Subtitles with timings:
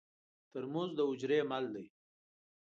[0.51, 1.85] ترموز د حجرې مل دی.